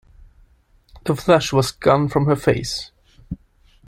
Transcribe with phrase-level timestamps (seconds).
[1.03, 2.89] The flush was gone from her face.